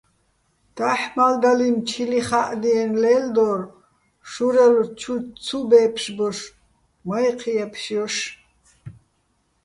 დაჰ̦ 0.77 1.07
მალდალინო̆ 1.15 1.85
ჩილიხა́ჸდიენო̆ 1.87 2.99
ლელდორ, 3.03 3.59
შურელო̆ 4.31 4.91
ჩუ 4.99 5.15
ცუ 5.43 5.57
ბე́ფშბოშ, 5.69 6.37
მაჲჴი̆ 7.07 7.53
ჲე́ფშჲოშ. 7.55 8.15